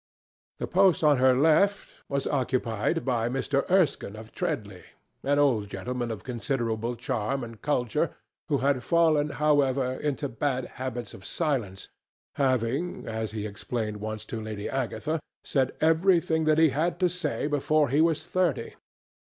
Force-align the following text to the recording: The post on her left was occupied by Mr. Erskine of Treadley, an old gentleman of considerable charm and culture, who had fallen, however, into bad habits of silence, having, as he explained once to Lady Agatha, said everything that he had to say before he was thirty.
The 0.57 0.65
post 0.65 1.03
on 1.03 1.17
her 1.17 1.37
left 1.37 1.99
was 2.09 2.25
occupied 2.25 3.05
by 3.05 3.29
Mr. 3.29 3.69
Erskine 3.69 4.15
of 4.15 4.31
Treadley, 4.31 4.81
an 5.21 5.37
old 5.37 5.69
gentleman 5.69 6.09
of 6.09 6.23
considerable 6.23 6.95
charm 6.95 7.43
and 7.43 7.61
culture, 7.61 8.09
who 8.47 8.57
had 8.65 8.81
fallen, 8.81 9.29
however, 9.29 9.85
into 9.93 10.27
bad 10.27 10.65
habits 10.81 11.13
of 11.13 11.23
silence, 11.23 11.89
having, 12.33 13.05
as 13.07 13.29
he 13.29 13.45
explained 13.45 13.97
once 13.97 14.25
to 14.25 14.41
Lady 14.41 14.67
Agatha, 14.67 15.19
said 15.43 15.71
everything 15.81 16.45
that 16.45 16.57
he 16.57 16.69
had 16.69 16.99
to 16.99 17.07
say 17.07 17.45
before 17.45 17.89
he 17.89 18.01
was 18.01 18.25
thirty. 18.25 18.73